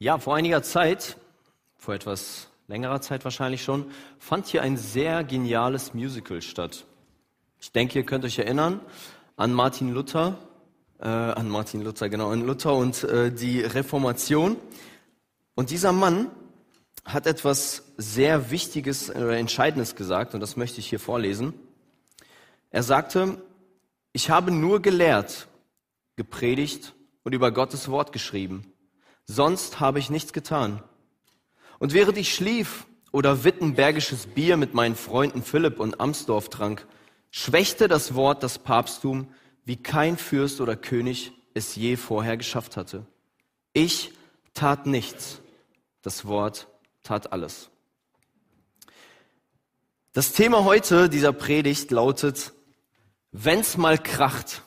[0.00, 1.16] Ja, vor einiger Zeit,
[1.76, 6.84] vor etwas längerer Zeit wahrscheinlich schon, fand hier ein sehr geniales Musical statt.
[7.58, 8.78] Ich denke, ihr könnt euch erinnern
[9.34, 10.38] an Martin Luther,
[11.00, 14.56] äh, an Martin Luther, genau, an Luther und äh, die Reformation.
[15.56, 16.30] Und dieser Mann
[17.04, 21.54] hat etwas sehr Wichtiges oder Entscheidendes gesagt, und das möchte ich hier vorlesen.
[22.70, 23.42] Er sagte,
[24.12, 25.48] ich habe nur gelehrt,
[26.14, 26.94] gepredigt
[27.24, 28.72] und über Gottes Wort geschrieben
[29.28, 30.82] sonst habe ich nichts getan.
[31.78, 36.86] Und während ich schlief oder wittenbergisches Bier mit meinen Freunden Philipp und Amsdorf trank,
[37.30, 39.28] schwächte das Wort das Papsttum,
[39.64, 43.06] wie kein Fürst oder König es je vorher geschafft hatte.
[43.74, 44.12] Ich
[44.54, 45.40] tat nichts,
[46.02, 46.66] das Wort
[47.02, 47.70] tat alles.
[50.12, 52.52] Das Thema heute dieser Predigt lautet,
[53.30, 54.62] wenn's mal kracht,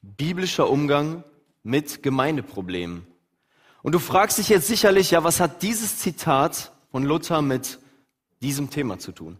[0.00, 1.24] biblischer Umgang
[1.62, 3.06] mit Gemeindeproblemen.
[3.82, 7.78] Und du fragst dich jetzt sicherlich, ja, was hat dieses Zitat von Luther mit
[8.40, 9.38] diesem Thema zu tun?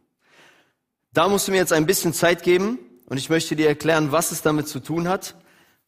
[1.13, 4.33] Da musst du mir jetzt ein bisschen Zeit geben und ich möchte dir erklären, was
[4.33, 5.37] es damit zu tun hat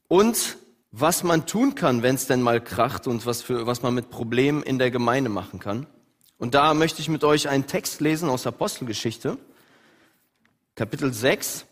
[0.08, 0.58] und
[0.92, 4.10] was man tun kann, wenn es denn mal kracht und was, für, was man mit
[4.10, 5.86] Problemen in der Gemeinde machen kann.
[6.38, 9.38] Und da möchte ich mit euch einen Text lesen aus Apostelgeschichte,
[10.76, 11.66] Kapitel 6,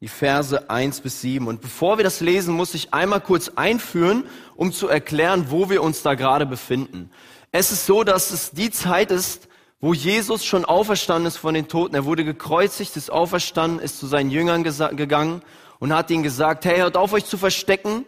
[0.00, 1.46] die Verse 1 bis 7.
[1.46, 5.82] Und bevor wir das lesen, muss ich einmal kurz einführen, um zu erklären, wo wir
[5.82, 7.10] uns da gerade befinden.
[7.52, 9.48] Es ist so, dass es die Zeit ist,
[9.80, 11.94] wo Jesus schon auferstanden ist von den Toten.
[11.94, 15.42] Er wurde gekreuzigt, ist auferstanden, ist zu seinen Jüngern gegangen
[15.78, 18.04] und hat ihnen gesagt, hey, hört auf euch zu verstecken,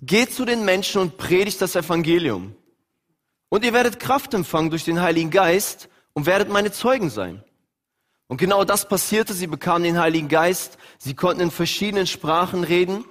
[0.00, 2.54] geht zu den Menschen und predigt das Evangelium.
[3.48, 7.42] Und ihr werdet Kraft empfangen durch den Heiligen Geist und werdet meine Zeugen sein.
[8.28, 9.32] Und genau das passierte.
[9.32, 10.76] Sie bekamen den Heiligen Geist.
[10.98, 13.04] Sie konnten in verschiedenen Sprachen reden.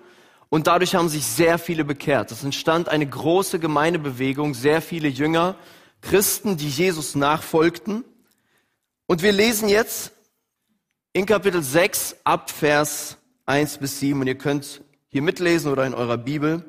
[0.50, 2.32] Und dadurch haben sich sehr viele bekehrt.
[2.32, 5.56] Es entstand eine große Gemeindebewegung, sehr viele Jünger,
[6.02, 8.06] Christen, die Jesus nachfolgten.
[9.08, 10.14] Und wir lesen jetzt
[11.14, 13.18] in Kapitel 6 ab Vers
[13.48, 14.22] 1 bis 7.
[14.22, 16.64] Und ihr könnt hier mitlesen oder in eurer Bibel.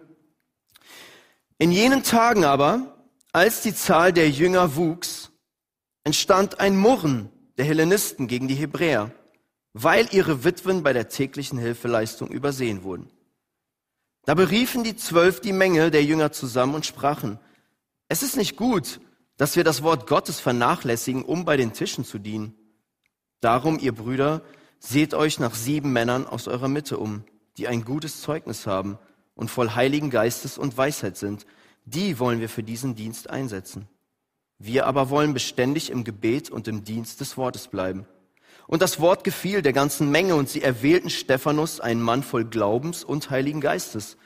[1.59, 5.31] In jenen Tagen aber, als die Zahl der Jünger wuchs,
[6.03, 9.11] entstand ein Murren der Hellenisten gegen die Hebräer,
[9.75, 13.11] weil ihre Witwen bei der täglichen Hilfeleistung übersehen wurden.
[14.25, 17.39] Da beriefen die Zwölf die Menge der Jünger zusammen und sprachen,
[18.09, 19.01] es ist nicht gut,
[19.37, 22.55] dass wir das Wort Gottes vernachlässigen, um bei den Tischen zu dienen.
[23.41, 24.43] Darum, ihr Brüder,
[24.79, 27.25] seht euch nach sieben Männern aus eurer Mitte um,
[27.57, 28.99] die ein gutes Zeugnis haben
[29.35, 31.47] und voll Heiligen Geistes und Weisheit sind.
[31.85, 33.89] Die wollen wir für diesen Dienst einsetzen.
[34.59, 38.07] Wir aber wollen beständig im Gebet und im Dienst des Wortes bleiben.
[38.67, 43.03] Und das Wort gefiel der ganzen Menge und sie erwählten Stephanus, einen Mann voll Glaubens
[43.03, 44.17] und Heiligen Geistes,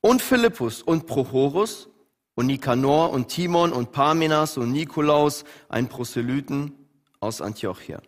[0.00, 1.88] und Philippus und Prochorus
[2.34, 6.72] und Nikanor und Timon und Parmenas und Nikolaus, einen Proselyten
[7.18, 8.00] aus Antiochia.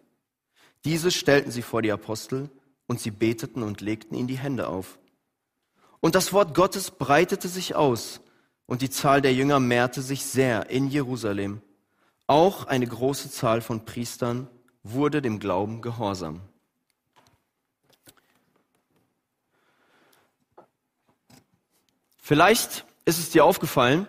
[0.85, 2.51] Diese stellten sie vor die Apostel
[2.87, 4.99] und sie beteten und legten ihnen die Hände auf.
[6.01, 8.22] Und das Wort Gottes breitete sich aus
[8.73, 11.61] und die Zahl der Jünger mehrte sich sehr in Jerusalem.
[12.27, 14.49] Auch eine große Zahl von Priestern
[14.83, 16.41] wurde dem Glauben gehorsam.
[22.17, 24.07] Vielleicht ist es dir aufgefallen,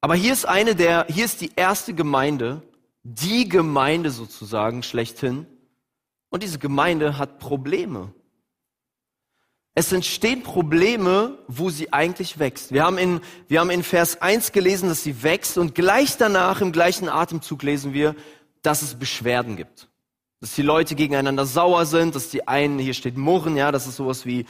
[0.00, 2.62] aber hier ist eine der, hier ist die erste Gemeinde,
[3.02, 5.46] die Gemeinde sozusagen schlechthin.
[6.30, 8.14] Und diese Gemeinde hat Probleme.
[9.74, 12.72] Es entstehen Probleme, wo sie eigentlich wächst.
[12.72, 16.60] Wir haben, in, wir haben in Vers 1 gelesen, dass sie wächst und gleich danach,
[16.60, 18.16] im gleichen Atemzug lesen wir,
[18.62, 19.88] dass es Beschwerden gibt.
[20.40, 23.96] Dass die Leute gegeneinander sauer sind, dass die einen, hier steht murren, ja, das ist
[23.96, 24.44] sowas wie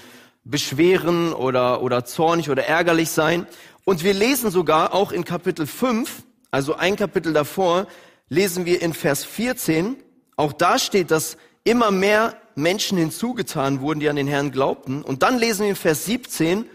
[0.45, 3.47] beschweren oder, oder zornig oder ärgerlich sein.
[3.85, 7.87] Und wir lesen sogar auch in Kapitel 5, also ein Kapitel davor,
[8.29, 9.97] lesen wir in Vers 14,
[10.37, 15.03] auch da steht, dass immer mehr Menschen hinzugetan wurden, die an den Herrn glaubten.
[15.03, 16.67] Und dann lesen wir in Vers 17,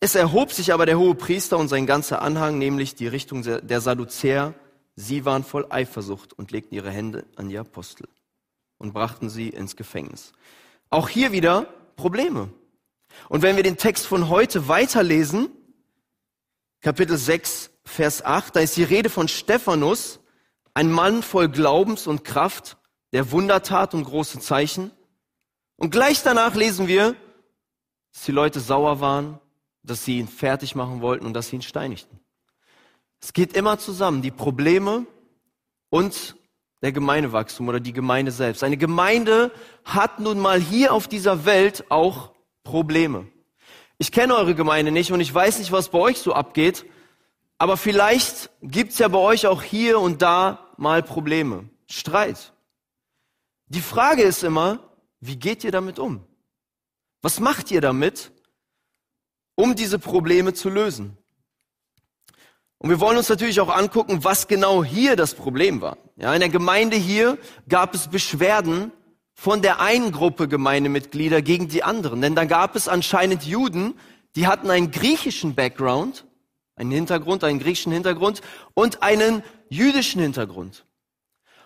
[0.00, 3.80] es erhob sich aber der hohe Priester und sein ganzer Anhang, nämlich die Richtung der
[3.80, 4.54] Sadduzäer.
[4.96, 8.08] Sie waren voll Eifersucht und legten ihre Hände an die Apostel
[8.78, 10.32] und brachten sie ins Gefängnis.
[10.88, 12.48] Auch hier wieder Probleme.
[13.28, 15.50] Und wenn wir den Text von heute weiterlesen,
[16.80, 20.20] Kapitel 6, Vers 8, da ist die Rede von Stephanus,
[20.72, 22.78] ein Mann voll Glaubens und Kraft,
[23.12, 24.90] der Wundertat und große Zeichen.
[25.76, 27.16] Und gleich danach lesen wir,
[28.12, 29.38] dass die Leute sauer waren,
[29.82, 32.20] dass sie ihn fertig machen wollten und dass sie ihn steinigten.
[33.20, 35.06] Es geht immer zusammen, die Probleme
[35.90, 36.36] und
[36.82, 38.64] der Gemeindewachstum oder die Gemeinde selbst.
[38.64, 39.52] Eine Gemeinde
[39.84, 42.32] hat nun mal hier auf dieser Welt auch
[42.62, 43.26] Probleme.
[43.98, 46.86] ich kenne eure Gemeinde nicht und ich weiß nicht, was bei euch so abgeht,
[47.58, 52.52] aber vielleicht gibt's ja bei euch auch hier und da mal Probleme, Streit.
[53.70, 54.80] Die Frage ist immer,
[55.20, 56.26] wie geht ihr damit um?
[57.22, 58.32] Was macht ihr damit,
[59.54, 61.16] um diese Probleme zu lösen?
[62.78, 65.98] Und wir wollen uns natürlich auch angucken, was genau hier das Problem war.
[66.16, 67.38] Ja, in der Gemeinde hier
[67.68, 68.90] gab es Beschwerden
[69.34, 72.22] von der einen Gruppe Gemeindemitglieder gegen die anderen.
[72.22, 73.94] Denn da gab es anscheinend Juden,
[74.34, 76.26] die hatten einen griechischen Background,
[76.74, 78.40] einen Hintergrund, einen griechischen Hintergrund
[78.74, 80.86] und einen jüdischen Hintergrund.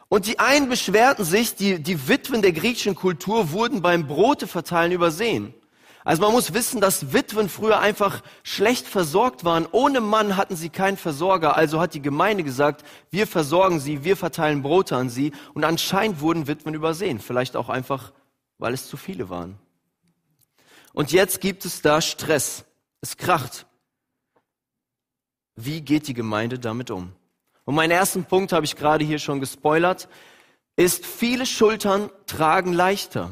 [0.09, 5.55] Und die einen beschwerten sich, die, die Witwen der griechischen Kultur wurden beim Broteverteilen übersehen.
[6.05, 9.67] Also man muss wissen, dass Witwen früher einfach schlecht versorgt waren.
[9.73, 11.57] Ohne Mann hatten sie keinen Versorger.
[11.57, 15.33] Also hat die Gemeinde gesagt, wir versorgen sie, wir verteilen Brote an sie.
[15.55, 17.21] Und anscheinend wurden Witwen übersehen.
[17.21, 18.13] Vielleicht auch einfach,
[18.59, 19.59] weil es zu viele waren.
[20.93, 22.67] Und jetzt gibt es da Stress.
[23.01, 23.67] Es kracht.
[25.57, 27.13] Wie geht die Gemeinde damit um?
[27.65, 30.09] Und meinen ersten Punkt habe ich gerade hier schon gespoilert,
[30.77, 33.31] ist viele Schultern tragen leichter.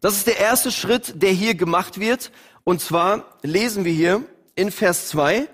[0.00, 2.32] Das ist der erste Schritt, der hier gemacht wird.
[2.64, 4.24] Und zwar lesen wir hier
[4.54, 5.48] in Vers 2,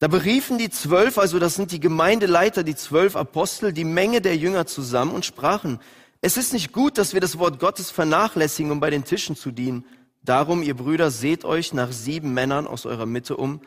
[0.00, 4.36] da beriefen die zwölf, also das sind die Gemeindeleiter, die zwölf Apostel, die Menge der
[4.36, 5.80] Jünger zusammen und sprachen,
[6.20, 9.52] es ist nicht gut, dass wir das Wort Gottes vernachlässigen, um bei den Tischen zu
[9.52, 9.84] dienen.
[10.22, 13.60] Darum, ihr Brüder, seht euch nach sieben Männern aus eurer Mitte um,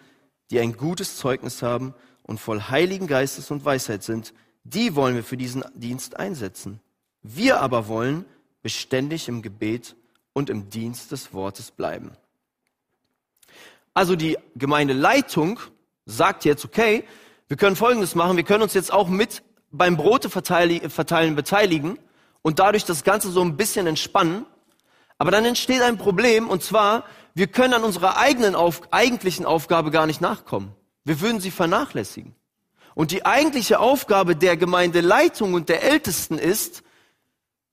[0.52, 4.34] die ein gutes Zeugnis haben und voll heiligen Geistes und Weisheit sind.
[4.64, 6.80] Die wollen wir für diesen Dienst einsetzen.
[7.24, 8.26] Wir aber wollen
[8.62, 9.96] beständig im Gebet
[10.34, 12.12] und im Dienst des Wortes bleiben.
[13.94, 15.60] Also die Gemeindeleitung
[16.06, 17.04] sagt jetzt, okay,
[17.48, 22.00] wir können Folgendes machen, wir können uns jetzt auch mit beim Brote verteilen beteiligen
[22.42, 24.46] und dadurch das Ganze so ein bisschen entspannen.
[25.18, 27.04] Aber dann entsteht ein Problem und zwar,
[27.34, 30.74] wir können an unserer eigenen auf, eigentlichen Aufgabe gar nicht nachkommen.
[31.04, 32.36] Wir würden sie vernachlässigen.
[32.94, 36.84] Und die eigentliche Aufgabe der Gemeindeleitung und der Ältesten ist,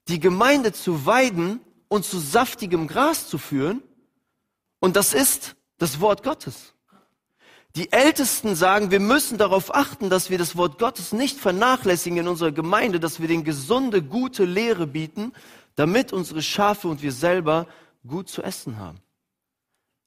[0.08, 3.82] die Gemeinde zu weiden und zu saftigem Gras zu führen.
[4.80, 6.74] Und das ist das Wort Gottes.
[7.76, 12.28] Die Ältesten sagen, wir müssen darauf achten, dass wir das Wort Gottes nicht vernachlässigen in
[12.28, 15.32] unserer Gemeinde, dass wir den gesunde, gute Lehre bieten,
[15.76, 17.66] damit unsere Schafe und wir selber
[18.06, 18.98] gut zu essen haben.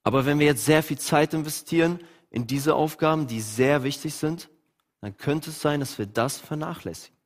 [0.03, 1.99] Aber wenn wir jetzt sehr viel Zeit investieren
[2.31, 4.49] in diese Aufgaben, die sehr wichtig sind,
[5.01, 7.17] dann könnte es sein, dass wir das vernachlässigen.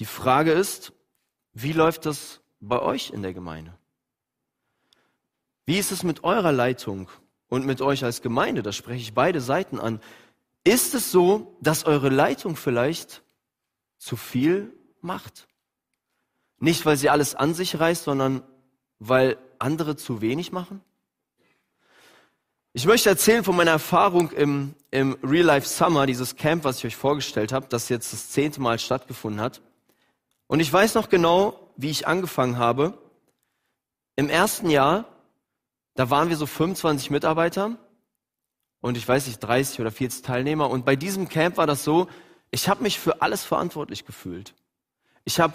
[0.00, 0.92] Die Frage ist,
[1.52, 3.78] wie läuft das bei euch in der Gemeinde?
[5.64, 7.08] Wie ist es mit eurer Leitung
[7.48, 8.62] und mit euch als Gemeinde?
[8.62, 10.00] Da spreche ich beide Seiten an.
[10.64, 13.22] Ist es so, dass eure Leitung vielleicht
[13.98, 15.46] zu viel macht?
[16.58, 18.42] Nicht, weil sie alles an sich reißt, sondern
[19.08, 20.80] weil andere zu wenig machen?
[22.72, 26.86] Ich möchte erzählen von meiner Erfahrung im, im Real Life Summer, dieses Camp, was ich
[26.86, 29.62] euch vorgestellt habe, das jetzt das zehnte Mal stattgefunden hat.
[30.48, 32.98] Und ich weiß noch genau, wie ich angefangen habe.
[34.16, 35.04] Im ersten Jahr,
[35.94, 37.76] da waren wir so 25 Mitarbeiter
[38.80, 40.68] und ich weiß nicht, 30 oder 40 Teilnehmer.
[40.68, 42.08] Und bei diesem Camp war das so,
[42.50, 44.54] ich habe mich für alles verantwortlich gefühlt.
[45.24, 45.54] Ich habe,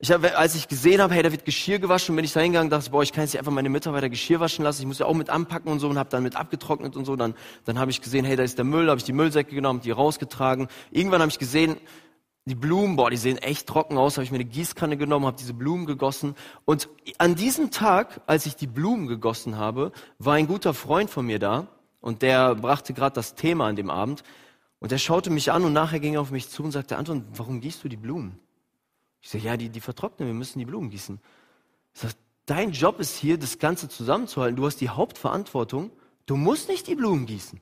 [0.00, 2.70] ich hab, als ich gesehen habe, hey, da wird Geschirr gewaschen, bin ich da hingegangen,
[2.70, 5.06] dachte, boah, ich kann jetzt nicht einfach meine Mitarbeiter Geschirr waschen lassen, ich muss ja
[5.06, 7.16] auch mit anpacken und so und habe dann mit abgetrocknet und so.
[7.16, 7.34] Dann,
[7.64, 9.90] dann habe ich gesehen, hey, da ist der Müll, habe ich die Müllsäcke genommen, die
[9.90, 10.68] rausgetragen.
[10.92, 11.76] Irgendwann habe ich gesehen,
[12.44, 15.36] die Blumen, boah, die sehen echt trocken aus, habe ich mir eine Gießkanne genommen, habe
[15.36, 16.36] diese Blumen gegossen.
[16.64, 21.26] Und an diesem Tag, als ich die Blumen gegossen habe, war ein guter Freund von
[21.26, 21.66] mir da
[22.00, 24.22] und der brachte gerade das Thema an dem Abend.
[24.78, 27.24] Und der schaute mich an und nachher ging er auf mich zu und sagte, Anton,
[27.34, 28.38] warum gießt du die Blumen?
[29.20, 31.20] Ich sage, ja, die, die vertrocknen, wir müssen die Blumen gießen.
[31.94, 32.14] Ich sage,
[32.46, 34.56] dein Job ist hier, das Ganze zusammenzuhalten.
[34.56, 35.90] Du hast die Hauptverantwortung.
[36.26, 37.60] Du musst nicht die Blumen gießen.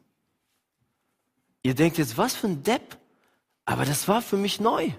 [1.62, 2.98] Ihr denkt jetzt, was für ein Depp.
[3.64, 4.90] Aber das war für mich neu.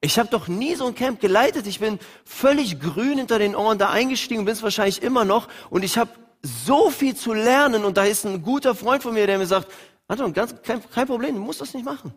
[0.00, 1.66] Ich habe doch nie so ein Camp geleitet.
[1.66, 5.48] Ich bin völlig grün hinter den Ohren da eingestiegen bin es wahrscheinlich immer noch.
[5.68, 6.10] Und ich habe
[6.42, 7.84] so viel zu lernen.
[7.84, 9.70] Und da ist ein guter Freund von mir, der mir sagt,
[10.08, 12.14] Anton, ganz, kein, kein Problem, du musst das nicht machen.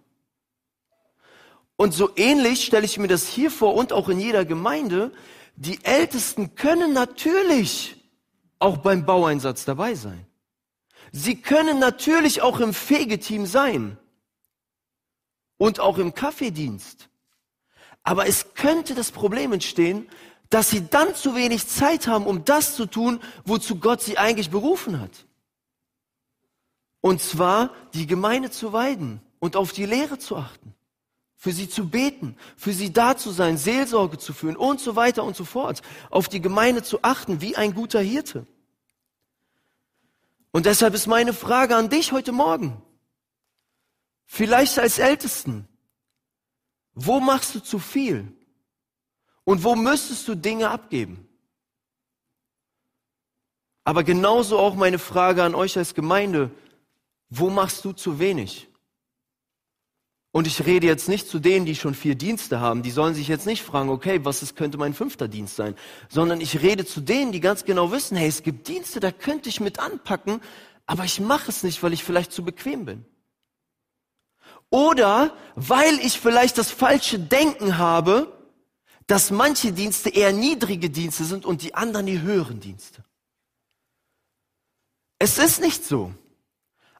[1.76, 5.12] Und so ähnlich stelle ich mir das hier vor und auch in jeder Gemeinde.
[5.56, 7.96] Die Ältesten können natürlich
[8.60, 10.26] auch beim Baueinsatz dabei sein.
[11.12, 13.98] Sie können natürlich auch im Fegeteam sein
[15.58, 17.10] und auch im Kaffeedienst.
[18.04, 20.10] Aber es könnte das Problem entstehen,
[20.50, 24.50] dass sie dann zu wenig Zeit haben, um das zu tun, wozu Gott sie eigentlich
[24.50, 25.26] berufen hat.
[27.02, 30.76] Und zwar die Gemeinde zu weiden und auf die Lehre zu achten.
[31.44, 35.26] Für sie zu beten, für sie da zu sein, Seelsorge zu führen und so weiter
[35.26, 38.48] und so fort, auf die Gemeinde zu achten, wie ein guter Hirte.
[40.52, 42.82] Und deshalb ist meine Frage an dich heute Morgen,
[44.26, 45.68] vielleicht als Ältesten,
[46.94, 48.32] wo machst du zu viel?
[49.44, 51.28] Und wo müsstest du Dinge abgeben?
[53.84, 56.52] Aber genauso auch meine Frage an euch als Gemeinde,
[57.30, 58.70] wo machst du zu wenig?
[60.34, 62.82] Und ich rede jetzt nicht zu denen, die schon vier Dienste haben.
[62.82, 65.76] Die sollen sich jetzt nicht fragen, okay, was ist, könnte mein fünfter Dienst sein?
[66.10, 69.48] Sondern ich rede zu denen, die ganz genau wissen, hey, es gibt Dienste, da könnte
[69.48, 70.42] ich mit anpacken,
[70.88, 73.06] aber ich mache es nicht, weil ich vielleicht zu bequem bin.
[74.72, 78.36] Oder weil ich vielleicht das falsche Denken habe,
[79.06, 83.04] dass manche Dienste eher niedrige Dienste sind und die anderen die höheren Dienste.
[85.20, 86.12] Es ist nicht so.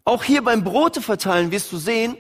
[0.06, 2.16] Auch hier beim Brote verteilen wirst du sehen,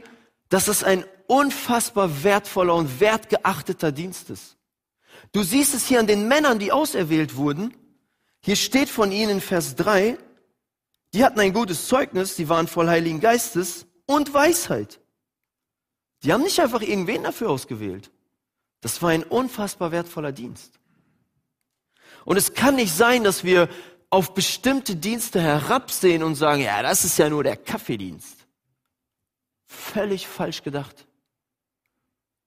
[0.53, 4.55] dass es ein unfassbar wertvoller und wertgeachteter Dienst ist.
[5.31, 7.74] Du siehst es hier an den Männern, die auserwählt wurden.
[8.39, 10.15] Hier steht von ihnen in Vers 3,
[11.12, 15.00] die hatten ein gutes Zeugnis, die waren voll Heiligen Geistes und Weisheit.
[16.22, 18.12] Die haben nicht einfach irgendwen dafür ausgewählt.
[18.79, 20.79] Das war ein unfassbar wertvoller Dienst.
[22.25, 23.69] Und es kann nicht sein, dass wir
[24.12, 28.42] auf bestimmte Dienste herabsehen und sagen, ja, das ist ja nur der Kaffeedienst.
[29.74, 31.08] Völlig falsch gedacht.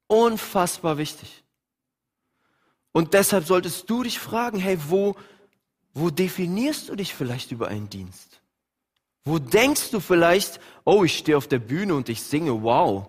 [0.06, 1.42] Unfassbar wichtig.
[2.92, 5.16] Und deshalb solltest du dich fragen, hey, wo,
[5.92, 8.40] wo definierst du dich vielleicht über einen Dienst?
[9.24, 13.08] Wo denkst du vielleicht, oh, ich stehe auf der Bühne und ich singe, wow.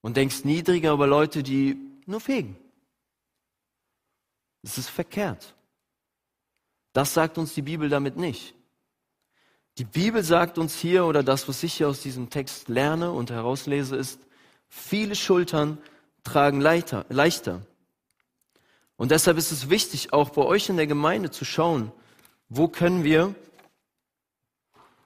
[0.00, 2.56] Und denkst niedriger über Leute, die nur fegen.
[4.62, 5.54] Das ist verkehrt.
[6.92, 8.54] Das sagt uns die Bibel damit nicht.
[9.80, 13.30] Die Bibel sagt uns hier, oder das, was ich hier aus diesem Text lerne und
[13.30, 14.20] herauslese, ist,
[14.68, 15.78] viele Schultern
[16.22, 17.62] tragen leichter, leichter.
[18.98, 21.92] Und deshalb ist es wichtig, auch bei euch in der Gemeinde zu schauen,
[22.50, 23.34] wo können wir,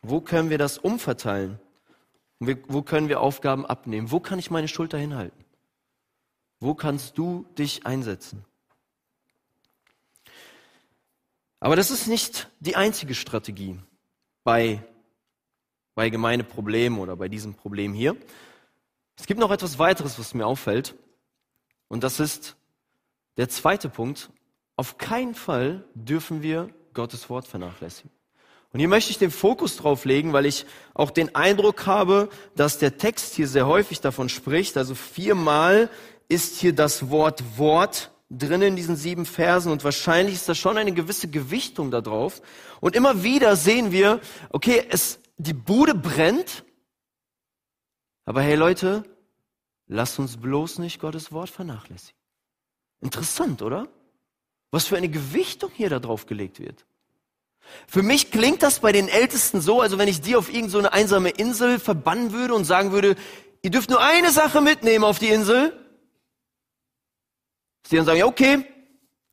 [0.02, 1.61] wo können wir das umverteilen?
[2.40, 4.11] Wo können wir Aufgaben abnehmen?
[4.11, 5.45] Wo kann ich meine Schulter hinhalten?
[6.59, 8.45] Wo kannst du dich einsetzen?
[11.61, 13.78] Aber das ist nicht die einzige Strategie
[14.44, 14.82] bei,
[15.94, 18.16] bei Gemeindeproblemen oder bei diesem Problem hier.
[19.16, 20.94] Es gibt noch etwas weiteres, was mir auffällt.
[21.88, 22.56] Und das ist
[23.36, 24.30] der zweite Punkt.
[24.76, 28.10] Auf keinen Fall dürfen wir Gottes Wort vernachlässigen.
[28.72, 32.78] Und hier möchte ich den Fokus drauf legen, weil ich auch den Eindruck habe, dass
[32.78, 34.76] der Text hier sehr häufig davon spricht.
[34.76, 35.88] Also viermal
[36.28, 40.76] ist hier das Wort Wort drin in diesen sieben Versen und wahrscheinlich ist da schon
[40.76, 42.43] eine gewisse Gewichtung da drauf.
[42.81, 46.64] Und immer wieder sehen wir, okay, es, die Bude brennt,
[48.25, 49.05] aber hey Leute,
[49.87, 52.19] lasst uns bloß nicht Gottes Wort vernachlässigen.
[53.00, 53.88] Interessant, oder?
[54.71, 56.85] Was für eine Gewichtung hier da drauf gelegt wird.
[57.87, 60.91] Für mich klingt das bei den Ältesten so, also wenn ich die auf irgendeine so
[60.91, 63.14] einsame Insel verbannen würde und sagen würde,
[63.62, 65.73] ihr dürft nur eine Sache mitnehmen auf die Insel,
[67.87, 68.64] Sie dann sagen, ja, okay,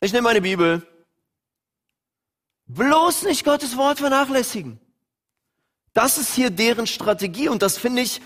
[0.02, 0.86] ich nehme meine Bibel.
[2.68, 4.80] Bloß nicht Gottes Wort vernachlässigen.
[5.94, 8.22] Das ist hier deren Strategie und das finde ich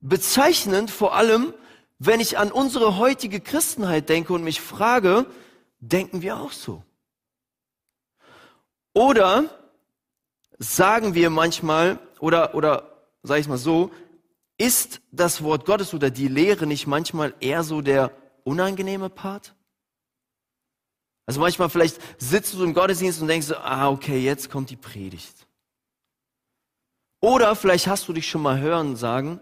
[0.00, 1.52] bezeichnend, vor allem,
[1.98, 5.26] wenn ich an unsere heutige Christenheit denke und mich frage,
[5.80, 6.82] denken wir auch so?
[8.94, 9.44] Oder
[10.58, 13.90] sagen wir manchmal, oder, oder sage ich mal so,
[14.56, 18.10] ist das Wort Gottes oder die Lehre nicht manchmal eher so der
[18.44, 19.54] unangenehme Part?
[21.26, 25.46] Also manchmal vielleicht sitzt du im Gottesdienst und denkst ah, okay, jetzt kommt die Predigt.
[27.20, 29.40] Oder vielleicht hast du dich schon mal hören sagen,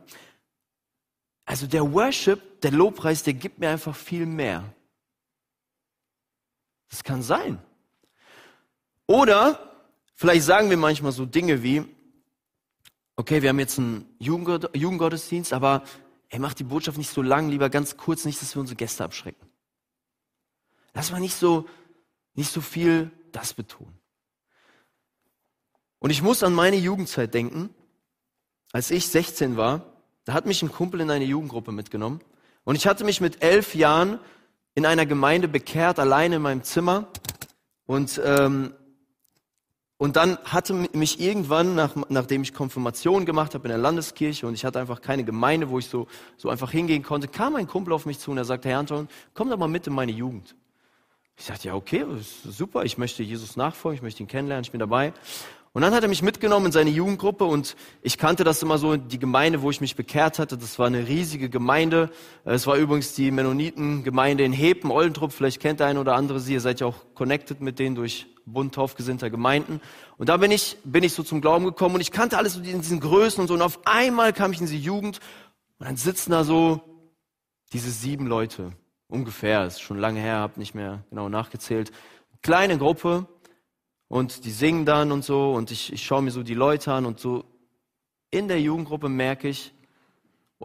[1.47, 4.64] also der Worship, der Lobpreis, der gibt mir einfach viel mehr.
[6.90, 7.58] Das kann sein.
[9.06, 9.73] Oder
[10.14, 11.85] vielleicht sagen wir manchmal so Dinge wie,
[13.16, 15.85] okay, wir haben jetzt einen Jugendgottesdienst, aber
[16.28, 19.04] er macht die Botschaft nicht so lang, lieber ganz kurz, nicht, dass wir unsere Gäste
[19.04, 19.47] abschrecken.
[20.98, 21.64] Lass mal nicht so,
[22.34, 23.96] nicht so viel das betonen.
[26.00, 27.70] Und ich muss an meine Jugendzeit denken.
[28.72, 29.92] Als ich 16 war,
[30.24, 32.18] da hat mich ein Kumpel in eine Jugendgruppe mitgenommen.
[32.64, 34.18] Und ich hatte mich mit elf Jahren
[34.74, 37.06] in einer Gemeinde bekehrt, alleine in meinem Zimmer.
[37.86, 38.74] Und, ähm,
[39.98, 44.54] und dann hatte mich irgendwann, nach, nachdem ich Konfirmation gemacht habe in der Landeskirche und
[44.54, 47.92] ich hatte einfach keine Gemeinde, wo ich so, so einfach hingehen konnte, kam ein Kumpel
[47.92, 50.56] auf mich zu und er sagte, Herr Anton, komm doch mal mit in meine Jugend.
[51.38, 52.04] Ich sagte, ja, okay,
[52.45, 55.12] super, ich möchte Jesus nachfolgen, ich möchte ihn kennenlernen, ich bin dabei.
[55.73, 58.97] Und dann hat er mich mitgenommen in seine Jugendgruppe und ich kannte das immer so,
[58.97, 62.11] die Gemeinde, wo ich mich bekehrt hatte, das war eine riesige Gemeinde.
[62.45, 66.54] Es war übrigens die Mennoniten-Gemeinde in Hepen, Oldentrupp, vielleicht kennt der eine oder andere sie,
[66.54, 69.80] ihr seid ja auch connected mit denen durch Bund taufgesinnter Gemeinden.
[70.16, 72.61] Und da bin ich, bin ich so zum Glauben gekommen und ich kannte alles so
[72.61, 75.21] in diesen Größen und so und auf einmal kam ich in diese Jugend
[75.78, 76.80] und dann sitzen da so
[77.73, 78.73] diese sieben Leute,
[79.08, 81.90] ungefähr, ist schon lange her, habe nicht mehr genau nachgezählt,
[82.42, 83.26] kleine Gruppe
[84.08, 87.06] und die singen dann und so und ich, ich schaue mir so die Leute an
[87.06, 87.44] und so
[88.30, 89.72] in der Jugendgruppe merke ich,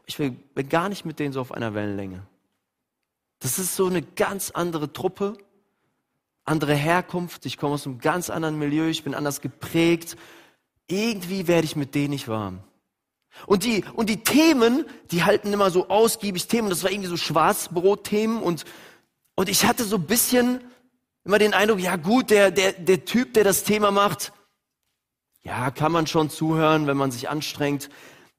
[0.05, 2.25] ich bin gar nicht mit denen so auf einer Wellenlänge.
[3.39, 5.37] Das ist so eine ganz andere Truppe,
[6.45, 10.17] andere Herkunft, ich komme aus einem ganz anderen Milieu, ich bin anders geprägt.
[10.87, 12.63] Irgendwie werde ich mit denen nicht warm.
[13.45, 17.17] Und die, und die Themen, die halten immer so ausgiebig Themen, das war irgendwie so
[17.17, 18.65] Schwarzbrotthemen und,
[19.35, 20.61] und ich hatte so ein bisschen
[21.25, 24.33] immer den Eindruck, ja gut, der, der, der Typ, der das Thema macht,
[25.41, 27.89] ja, kann man schon zuhören, wenn man sich anstrengt.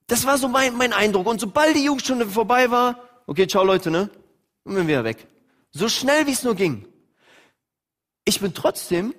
[0.07, 1.27] Das war so mein, mein Eindruck.
[1.27, 4.11] Und sobald die Jugendstunde vorbei war, okay, ciao Leute, ne?
[4.65, 5.27] Und bin wieder weg.
[5.71, 6.87] So schnell wie es nur ging.
[8.25, 9.15] Ich bin trotzdem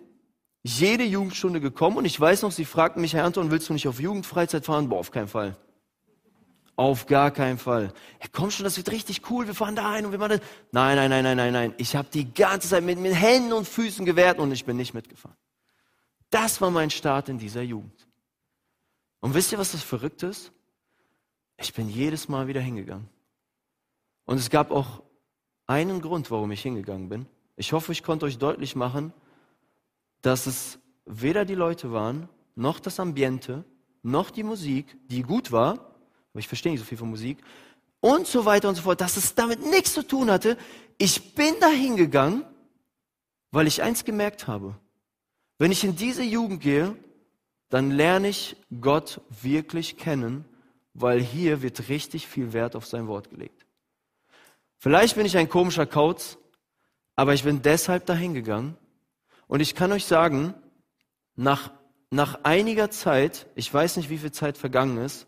[0.68, 3.88] jede Jugendstunde gekommen und ich weiß noch, sie fragten mich, Herr Anton, willst du nicht
[3.88, 4.90] auf Jugendfreizeit fahren?
[4.90, 5.56] Boah, auf keinen Fall.
[6.76, 7.94] Auf gar keinen Fall.
[8.20, 9.46] Ja, komm schon, das wird richtig cool.
[9.46, 10.42] Wir fahren da ein und wir machen das.
[10.72, 11.74] Nein, nein, nein, nein, nein, nein.
[11.78, 14.96] Ich habe die ganze Zeit mit, mit Händen und Füßen gewehrt und ich bin nicht
[14.96, 15.38] mitgefahren.
[16.32, 18.08] Das war mein Start in dieser Jugend.
[19.20, 20.52] Und wisst ihr, was das Verrückte ist?
[21.58, 23.08] Ich bin jedes Mal wieder hingegangen.
[24.26, 25.04] Und es gab auch
[25.68, 27.28] einen Grund, warum ich hingegangen bin.
[27.56, 29.14] Ich hoffe, ich konnte euch deutlich machen,
[30.26, 33.64] dass es weder die Leute waren, noch das Ambiente,
[34.02, 35.74] noch die Musik, die gut war,
[36.32, 37.38] aber ich verstehe nicht so viel von Musik,
[38.00, 40.58] und so weiter und so fort, dass es damit nichts zu tun hatte.
[40.98, 42.46] Ich bin da hingegangen,
[43.52, 44.76] weil ich eins gemerkt habe.
[45.58, 46.96] Wenn ich in diese Jugend gehe,
[47.70, 50.46] dann lerne ich Gott wirklich kennen,
[50.94, 53.66] weil hier wird richtig viel Wert auf sein Wort gelegt.
[54.78, 56.38] Vielleicht bin ich ein komischer Kauz,
[57.16, 58.78] aber ich bin deshalb dahin gegangen.
[59.48, 60.54] Und ich kann euch sagen,
[61.36, 61.72] nach,
[62.10, 65.28] nach einiger Zeit, ich weiß nicht, wie viel Zeit vergangen ist,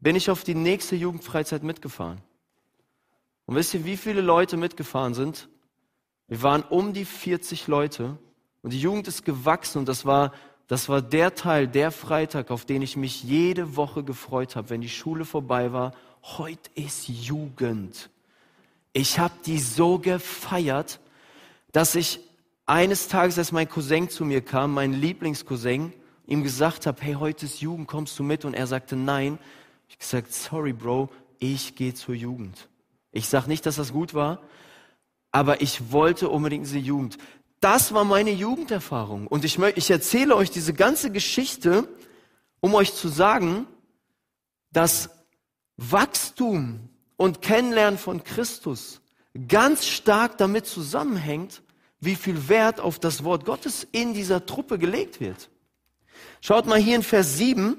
[0.00, 2.20] bin ich auf die nächste Jugendfreizeit mitgefahren.
[3.46, 5.48] Und wisst ihr, wie viele Leute mitgefahren sind?
[6.28, 8.18] Wir waren um die 40 Leute
[8.62, 10.32] und die Jugend ist gewachsen und das war,
[10.66, 14.82] das war der Teil, der Freitag, auf den ich mich jede Woche gefreut habe, wenn
[14.82, 15.94] die Schule vorbei war.
[16.22, 18.10] Heute ist Jugend.
[18.92, 21.00] Ich habe die so gefeiert,
[21.72, 22.20] dass ich
[22.68, 25.92] eines Tages, als mein Cousin zu mir kam, mein Lieblingscousin,
[26.26, 28.44] ihm gesagt habe, hey, heute ist Jugend, kommst du mit?
[28.44, 29.38] Und er sagte nein,
[29.88, 32.68] ich gesagt, sorry Bro, ich gehe zur Jugend.
[33.10, 34.42] Ich sage nicht, dass das gut war,
[35.32, 37.16] aber ich wollte unbedingt diese Jugend.
[37.60, 39.26] Das war meine Jugenderfahrung.
[39.26, 41.88] Und ich, ich erzähle euch diese ganze Geschichte,
[42.60, 43.66] um euch zu sagen,
[44.72, 45.08] dass
[45.78, 49.00] Wachstum und Kennenlernen von Christus
[49.48, 51.62] ganz stark damit zusammenhängt,
[52.00, 55.50] wie viel Wert auf das Wort Gottes in dieser Truppe gelegt wird.
[56.40, 57.78] Schaut mal hier in Vers 7.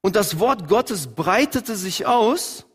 [0.00, 2.66] Und das Wort Gottes breitete sich aus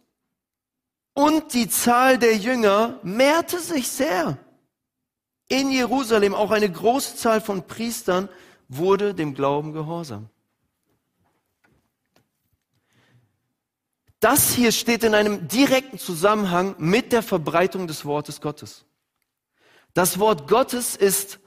[1.13, 4.37] und die Zahl der Jünger mehrte sich sehr.
[5.47, 8.29] In Jerusalem auch eine große Zahl von Priestern
[8.67, 10.29] wurde dem Glauben gehorsam.
[14.19, 18.85] Das hier steht in einem direkten Zusammenhang mit der Verbreitung des Wortes Gottes.
[19.93, 21.39] Das Wort Gottes ist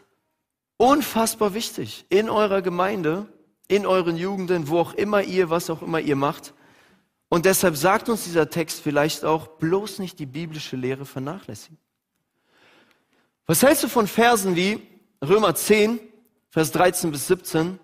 [0.77, 3.29] unfassbar wichtig in eurer Gemeinde
[3.73, 6.53] in euren Jugenden, wo auch immer ihr, was auch immer ihr macht.
[7.31, 11.79] Und deshalb sagt uns dieser Text vielleicht auch, bloß nicht die biblische Lehre vernachlässigen.
[13.47, 14.87] Was hältst du von Versen wie
[15.25, 15.99] Römer 10,
[16.51, 17.79] Vers 13 bis 17?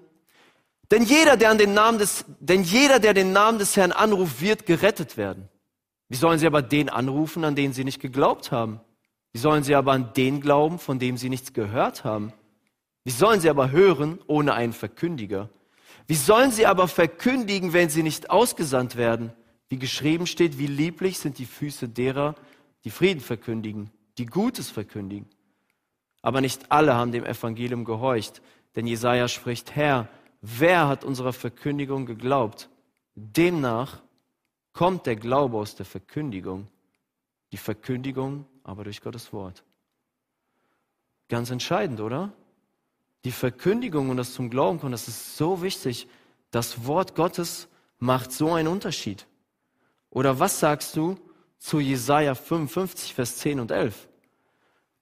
[0.90, 4.42] Denn jeder, der an den Namen des, denn jeder, der den Namen des Herrn anruft,
[4.42, 5.48] wird gerettet werden.
[6.10, 8.80] Wie sollen sie aber den anrufen, an den sie nicht geglaubt haben?
[9.32, 12.32] Wie sollen sie aber an den glauben, von dem sie nichts gehört haben?
[13.04, 15.48] Wie sollen sie aber hören ohne einen Verkündiger?
[16.06, 19.32] Wie sollen sie aber verkündigen, wenn sie nicht ausgesandt werden?
[19.68, 22.34] Wie geschrieben steht, wie lieblich sind die Füße derer,
[22.84, 25.28] die Frieden verkündigen, die Gutes verkündigen.
[26.22, 28.40] Aber nicht alle haben dem Evangelium gehorcht,
[28.76, 30.08] denn Jesaja spricht, Herr,
[30.40, 32.70] wer hat unserer Verkündigung geglaubt?
[33.14, 34.00] Demnach
[34.72, 36.68] kommt der Glaube aus der Verkündigung,
[37.52, 39.64] die Verkündigung aber durch Gottes Wort.
[41.28, 42.32] Ganz entscheidend, oder?
[43.24, 46.08] die Verkündigung und das zum Glauben kommen, das ist so wichtig.
[46.50, 49.26] Das Wort Gottes macht so einen Unterschied.
[50.10, 51.18] Oder was sagst du
[51.58, 54.08] zu Jesaja 55, Vers 10 und 11?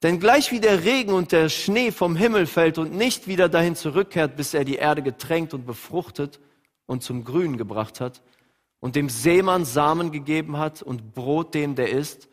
[0.03, 3.77] Denn gleich wie der Regen und der Schnee vom Himmel fällt und nicht wieder dahin
[3.77, 6.41] zurückkehrt, bis er die Erde getränkt und befruchtet
[6.87, 8.23] und zum Grünen gebracht hat
[8.81, 12.29] und dem Seemann Samen gegeben hat und Brot dem, der isst,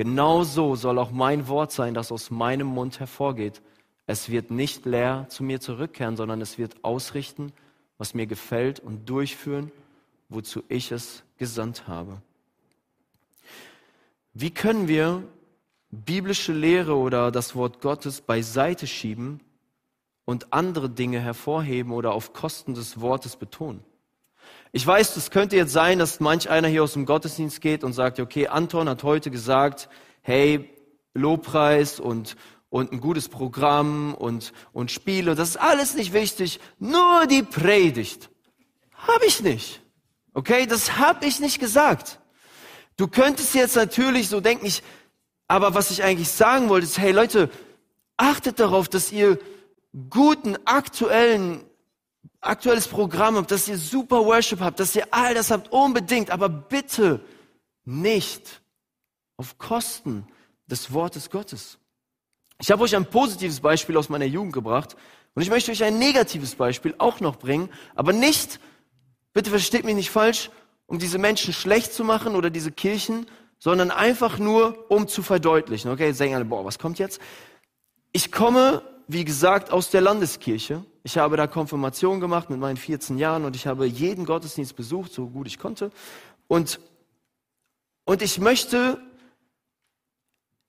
[0.00, 3.60] genau so soll auch mein Wort sein, das aus meinem Mund hervorgeht.
[4.06, 7.52] Es wird nicht leer zu mir zurückkehren, sondern es wird ausrichten,
[7.98, 9.70] was mir gefällt und durchführen,
[10.30, 12.22] wozu ich es gesandt habe.
[14.32, 15.22] Wie können wir
[15.90, 19.40] biblische Lehre oder das Wort Gottes beiseite schieben
[20.24, 23.84] und andere Dinge hervorheben oder auf Kosten des Wortes betonen?
[24.72, 27.92] Ich weiß, es könnte jetzt sein, dass manch einer hier aus dem Gottesdienst geht und
[27.92, 29.88] sagt, okay, Anton hat heute gesagt,
[30.22, 30.70] hey,
[31.14, 32.36] Lobpreis und,
[32.68, 38.30] und ein gutes Programm und, und Spiele, das ist alles nicht wichtig, nur die Predigt.
[38.94, 39.82] Habe ich nicht.
[40.34, 42.20] Okay, das habe ich nicht gesagt.
[42.96, 44.82] Du könntest jetzt natürlich so denken, ich,
[45.48, 47.50] aber was ich eigentlich sagen wollte, ist, hey Leute,
[48.16, 49.38] achtet darauf, dass ihr
[50.10, 51.64] guten, aktuellen,
[52.40, 56.48] aktuelles Programm habt, dass ihr super Worship habt, dass ihr all das habt, unbedingt, aber
[56.48, 57.20] bitte
[57.84, 58.62] nicht
[59.36, 60.26] auf Kosten
[60.66, 61.78] des Wortes Gottes.
[62.60, 64.96] Ich habe euch ein positives Beispiel aus meiner Jugend gebracht
[65.34, 68.60] und ich möchte euch ein negatives Beispiel auch noch bringen, aber nicht,
[69.32, 70.50] bitte versteht mich nicht falsch,
[70.86, 73.26] um diese Menschen schlecht zu machen oder diese Kirchen,
[73.58, 75.90] sondern einfach nur, um zu verdeutlichen.
[75.90, 77.20] Okay, jetzt denken alle, boah, was kommt jetzt?
[78.12, 80.84] Ich komme, wie gesagt, aus der Landeskirche.
[81.02, 85.12] Ich habe da Konfirmation gemacht mit meinen 14 Jahren und ich habe jeden Gottesdienst besucht,
[85.12, 85.90] so gut ich konnte.
[86.46, 86.80] Und,
[88.04, 89.00] und ich möchte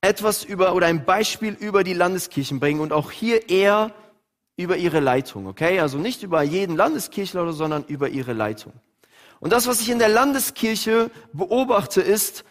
[0.01, 3.93] etwas über oder ein Beispiel über die Landeskirchen bringen und auch hier eher
[4.57, 5.79] über ihre Leitung, okay?
[5.79, 8.73] Also nicht über jeden Landeskirchler sondern über ihre Leitung.
[9.39, 12.43] Und das, was ich in der Landeskirche beobachte, ist,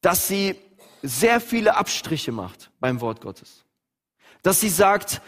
[0.00, 0.56] dass sie
[1.02, 3.64] sehr viele Abstriche macht beim Wort Gottes.
[4.42, 5.20] Dass sie sagt,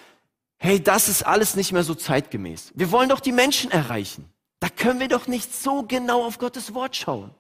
[0.65, 2.73] hey, das ist alles nicht mehr so zeitgemäß.
[2.75, 4.33] Wir wollen doch die Menschen erreichen.
[4.61, 7.35] Da können wir doch nicht so genau auf Gottes Wort schauen.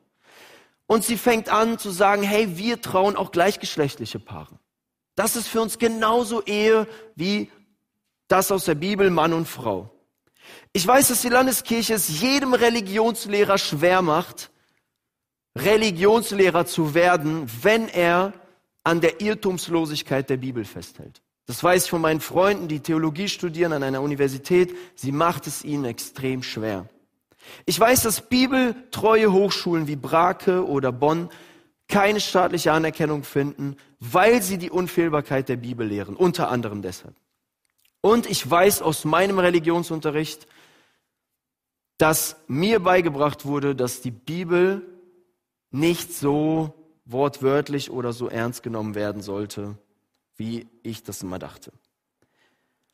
[0.87, 4.58] Und sie fängt an zu sagen, hey, wir trauen auch gleichgeschlechtliche Paare.
[5.14, 7.50] Das ist für uns genauso Ehe wie
[8.28, 9.90] das aus der Bibel, Mann und Frau.
[10.74, 14.50] Ich weiß, dass die Landeskirche es jedem Religionslehrer schwer macht,
[15.56, 18.34] Religionslehrer zu werden, wenn er
[18.82, 21.23] an der Irrtumslosigkeit der Bibel festhält.
[21.46, 24.74] Das weiß ich von meinen Freunden, die Theologie studieren an einer Universität.
[24.94, 26.88] Sie macht es ihnen extrem schwer.
[27.66, 31.28] Ich weiß, dass bibeltreue Hochschulen wie Brake oder Bonn
[31.88, 37.14] keine staatliche Anerkennung finden, weil sie die Unfehlbarkeit der Bibel lehren, unter anderem deshalb.
[38.00, 40.46] Und ich weiß aus meinem Religionsunterricht,
[41.98, 44.83] dass mir beigebracht wurde, dass die Bibel
[45.70, 49.76] nicht so wortwörtlich oder so ernst genommen werden sollte,
[50.37, 51.73] wie ich das immer dachte.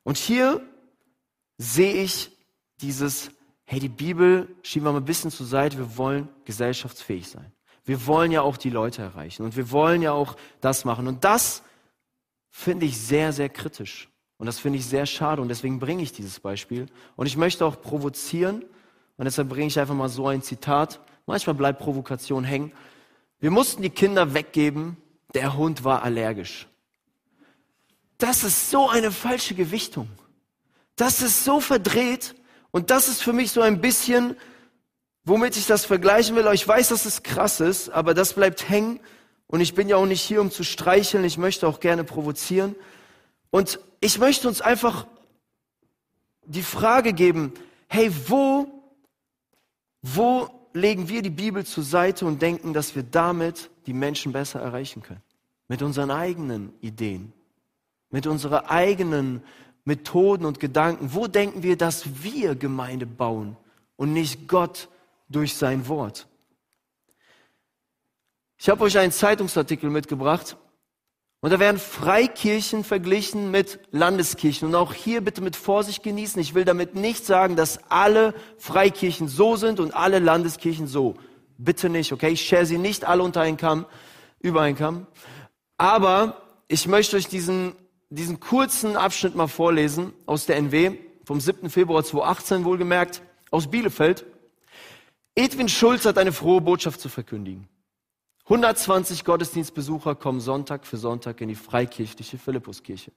[0.03, 0.61] Und hier
[1.59, 2.31] sehe ich
[2.81, 3.31] dieses,
[3.64, 7.53] hey, die Bibel schieben wir mal ein bisschen zur Seite, wir wollen gesellschaftsfähig sein.
[7.85, 11.07] Wir wollen ja auch die Leute erreichen und wir wollen ja auch das machen.
[11.07, 11.62] Und das
[12.50, 14.09] finde ich sehr, sehr kritisch.
[14.38, 16.87] Und das finde ich sehr schade und deswegen bringe ich dieses Beispiel.
[17.16, 18.64] Und ich möchte auch provozieren
[19.18, 20.98] und deshalb bringe ich einfach mal so ein Zitat.
[21.26, 22.72] Manchmal bleibt Provokation hängen.
[23.38, 24.96] Wir mussten die Kinder weggeben,
[25.35, 26.69] der Hund war allergisch.
[28.20, 30.09] Das ist so eine falsche Gewichtung.
[30.94, 32.37] Das ist so verdreht
[32.70, 34.37] und das ist für mich so ein bisschen,
[35.24, 36.46] womit ich das vergleichen will.
[36.52, 39.00] Ich weiß, dass es krass ist, aber das bleibt hängen
[39.46, 41.24] und ich bin ja auch nicht hier, um zu streicheln.
[41.24, 42.76] Ich möchte auch gerne provozieren.
[43.50, 45.06] Und ich möchte uns einfach
[46.44, 47.54] die Frage geben,
[47.88, 48.68] hey, wo,
[50.02, 54.61] wo legen wir die Bibel zur Seite und denken, dass wir damit die Menschen besser
[54.61, 55.22] erreichen können?
[55.66, 57.33] Mit unseren eigenen Ideen,
[58.11, 59.42] mit unseren eigenen
[59.85, 61.14] Methoden und Gedanken.
[61.14, 63.57] Wo denken wir, dass wir Gemeinde bauen
[63.96, 64.88] und nicht Gott
[65.29, 66.27] durch sein Wort?
[68.59, 70.57] Ich habe euch einen Zeitungsartikel mitgebracht
[71.40, 74.68] und da werden Freikirchen verglichen mit Landeskirchen.
[74.68, 76.40] Und auch hier bitte mit Vorsicht genießen.
[76.42, 81.14] Ich will damit nicht sagen, dass alle Freikirchen so sind und alle Landeskirchen so.
[81.57, 82.29] Bitte nicht, okay?
[82.29, 83.87] Ich share sie nicht alle unter einen Kamm,
[84.40, 85.07] über einen Kamm.
[85.79, 87.73] Aber ich möchte euch diesen,
[88.11, 91.70] diesen kurzen Abschnitt mal vorlesen aus der NW vom 7.
[91.70, 94.27] Februar 2018 wohlgemerkt aus Bielefeld.
[95.37, 97.68] Edwin Schulz hat eine frohe Botschaft zu verkündigen.
[98.44, 103.12] 120 Gottesdienstbesucher kommen Sonntag für Sonntag in die freikirchliche Philippuskirche.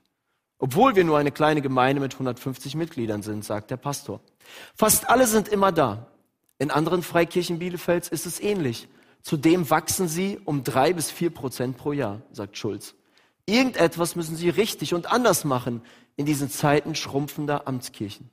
[0.59, 4.21] Obwohl wir nur eine kleine Gemeinde mit 150 Mitgliedern sind, sagt der Pastor.
[4.75, 6.07] Fast alle sind immer da.
[6.59, 8.87] In anderen Freikirchen Bielefelds ist es ähnlich.
[9.23, 12.93] Zudem wachsen sie um drei bis vier Prozent pro Jahr, sagt Schulz.
[13.45, 15.81] Irgendetwas müssen sie richtig und anders machen
[16.15, 18.29] in diesen Zeiten schrumpfender Amtskirchen.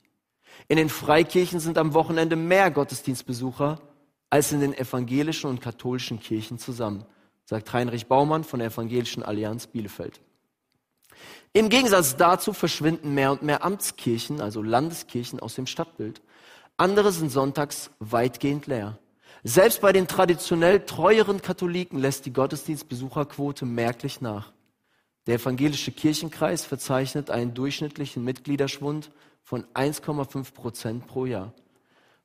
[0.67, 3.79] In den Freikirchen sind am Wochenende mehr Gottesdienstbesucher
[4.29, 7.05] als in den evangelischen und katholischen Kirchen zusammen,
[7.45, 10.21] sagt Heinrich Baumann von der Evangelischen Allianz Bielefeld.
[11.53, 16.21] Im Gegensatz dazu verschwinden mehr und mehr Amtskirchen, also Landeskirchen aus dem Stadtbild.
[16.77, 18.97] Andere sind sonntags weitgehend leer.
[19.43, 24.53] Selbst bei den traditionell treueren Katholiken lässt die Gottesdienstbesucherquote merklich nach.
[25.27, 29.11] Der evangelische Kirchenkreis verzeichnet einen durchschnittlichen Mitgliederschwund
[29.43, 31.53] von 1,5 Prozent pro Jahr.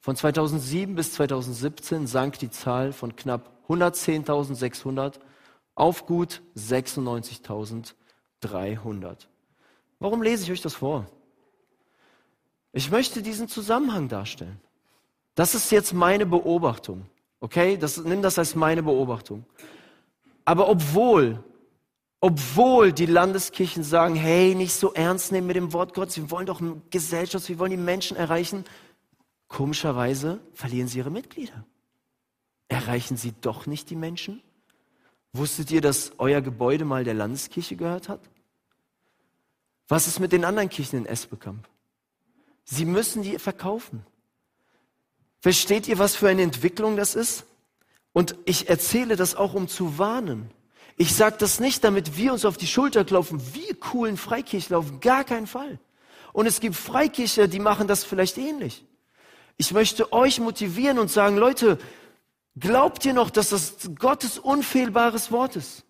[0.01, 5.19] Von 2007 bis 2017 sank die Zahl von knapp 110.600
[5.75, 9.27] auf gut 96.300.
[9.99, 11.07] Warum lese ich euch das vor?
[12.73, 14.61] Ich möchte diesen Zusammenhang darstellen.
[15.35, 17.07] Das ist jetzt meine Beobachtung.
[17.41, 17.77] Okay?
[17.77, 19.45] Das, nimm das als meine Beobachtung.
[20.45, 21.43] Aber obwohl,
[22.21, 26.47] obwohl die Landeskirchen sagen, hey, nicht so ernst nehmen mit dem Wort Gottes, wir wollen
[26.47, 28.65] doch Gesellschaft, wir wollen die Menschen erreichen,
[29.49, 31.65] Komischerweise verlieren sie ihre Mitglieder.
[32.69, 34.43] Erreichen sie doch nicht die Menschen?
[35.33, 38.21] Wusstet ihr, dass euer Gebäude mal der Landeskirche gehört hat?
[39.89, 41.69] Was ist mit den anderen Kirchen in Esbekamp?
[42.65, 44.05] Sie müssen die verkaufen.
[45.41, 47.45] Versteht ihr, was für eine Entwicklung das ist?
[48.13, 50.51] Und ich erzähle das auch, um zu warnen.
[50.97, 55.01] Ich sage das nicht, damit wir uns auf die Schulter klopfen, wie coolen Freikirchen laufen,
[55.01, 55.79] gar keinen Fall.
[56.33, 58.85] Und es gibt Freikirche, die machen das vielleicht ähnlich.
[59.59, 61.79] Ich möchte euch motivieren und sagen, Leute,
[62.59, 65.85] glaubt ihr noch, dass das Gottes unfehlbares Wort ist?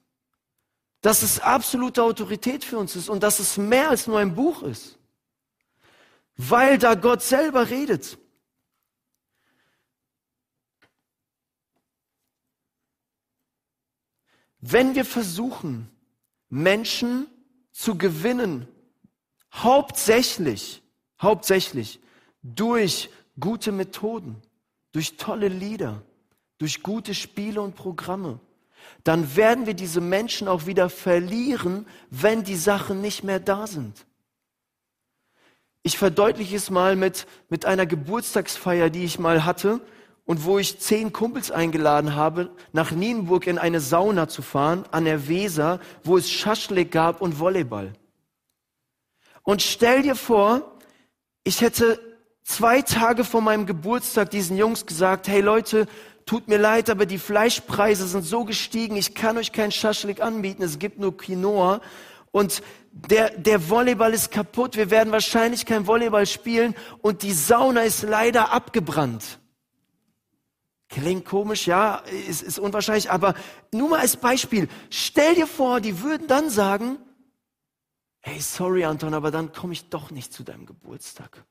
[1.03, 4.63] Dass es absolute Autorität für uns ist und dass es mehr als nur ein Buch
[4.63, 4.99] ist?
[6.37, 8.19] Weil da Gott selber redet.
[14.61, 15.91] Wenn wir versuchen,
[16.49, 17.27] Menschen
[17.73, 18.67] zu gewinnen,
[19.53, 20.83] hauptsächlich,
[21.21, 22.01] hauptsächlich
[22.43, 24.43] durch gute Methoden,
[24.93, 26.03] durch tolle Lieder,
[26.59, 28.41] durch gute Spiele und Programme,
[29.05, 34.07] dann werden wir diese Menschen auch wieder verlieren, wenn die Sachen nicht mehr da sind.
[35.83, 39.81] Ich verdeutliche es mal mit, mit einer Geburtstagsfeier, die ich mal hatte
[40.27, 45.05] und wo ich zehn Kumpels eingeladen habe, nach Nienburg in eine Sauna zu fahren, an
[45.05, 47.93] der Weser, wo es Schaschlik gab und Volleyball.
[49.43, 50.79] Und stell dir vor,
[51.45, 52.01] ich hätte
[52.43, 55.87] zwei Tage vor meinem Geburtstag diesen Jungs gesagt, hey Leute,
[56.27, 60.65] tut mir leid, aber die Fleischpreise sind so gestiegen, ich kann euch kein Schaschlik anbieten,
[60.65, 61.81] es gibt nur Quinoa.
[62.33, 67.83] Und der, der Volleyball ist kaputt, wir werden wahrscheinlich kein Volleyball spielen und die Sauna
[67.83, 69.39] ist leider abgebrannt.
[70.89, 71.97] Klingt komisch, ja,
[72.29, 73.35] ist, ist unwahrscheinlich, aber
[73.73, 74.69] nur mal als Beispiel.
[74.89, 76.99] Stell dir vor, die würden dann sagen,
[78.21, 81.45] hey, sorry Anton, aber dann komme ich doch nicht zu deinem Geburtstag.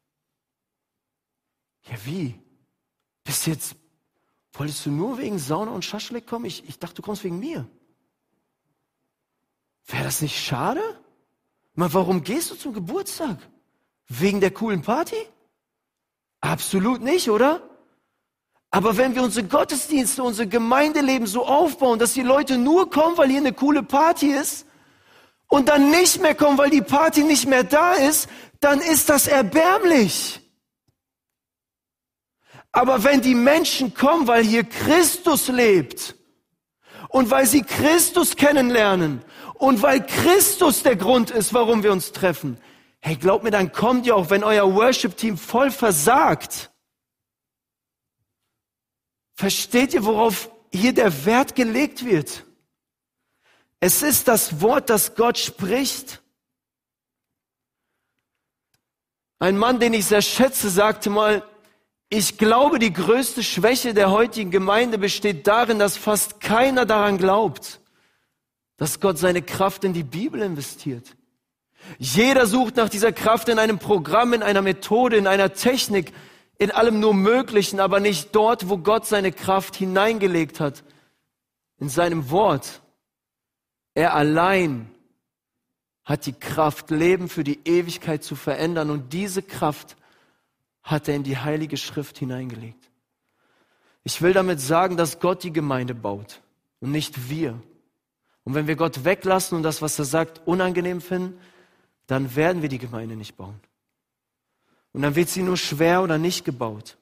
[1.84, 2.40] Ja, wie?
[3.24, 3.76] Bis jetzt
[4.54, 6.46] wolltest du nur wegen Sauna und Schaschlik kommen?
[6.46, 7.68] Ich, ich dachte, du kommst wegen mir.
[9.88, 10.82] Wäre das nicht schade?
[11.74, 13.38] Mal, warum gehst du zum Geburtstag?
[14.08, 15.18] Wegen der coolen Party?
[16.40, 17.62] Absolut nicht, oder?
[18.76, 23.30] Aber wenn wir unsere Gottesdienste, unser Gemeindeleben so aufbauen, dass die Leute nur kommen, weil
[23.30, 24.66] hier eine coole Party ist
[25.48, 28.28] und dann nicht mehr kommen, weil die Party nicht mehr da ist,
[28.60, 30.42] dann ist das erbärmlich.
[32.74, 36.18] Aber wenn die Menschen kommen, weil hier Christus lebt
[37.08, 39.22] und weil sie Christus kennenlernen
[39.54, 42.58] und weil Christus der Grund ist, warum wir uns treffen,
[43.00, 46.75] hey, glaubt mir, dann kommt ihr auch, wenn euer Worship-Team voll versagt.
[49.36, 52.46] Versteht ihr, worauf hier der Wert gelegt wird?
[53.80, 56.22] Es ist das Wort, das Gott spricht.
[59.38, 61.44] Ein Mann, den ich sehr schätze, sagte mal,
[62.10, 67.82] ich glaube, die größte Schwäche der heutigen Gemeinde besteht darin, dass fast keiner daran glaubt,
[68.78, 71.18] dass Gott seine Kraft in die Bibel investiert.
[71.98, 76.14] Jeder sucht nach dieser Kraft in einem Programm, in einer Methode, in einer Technik,
[76.58, 80.84] in allem nur Möglichen, aber nicht dort, wo Gott seine Kraft hineingelegt hat,
[81.78, 82.82] in seinem Wort.
[83.94, 84.90] Er allein
[86.04, 89.98] hat die Kraft, Leben für die Ewigkeit zu verändern und diese Kraft
[90.84, 92.92] hat er in die Heilige Schrift hineingelegt.
[94.04, 96.42] Ich will damit sagen, dass Gott die Gemeinde baut
[96.80, 97.60] und nicht wir.
[98.44, 101.40] Und wenn wir Gott weglassen und das, was er sagt, unangenehm finden,
[102.06, 103.60] dann werden wir die Gemeinde nicht bauen.
[104.96, 106.96] Und dann wird sie nur schwer oder nicht gebaut.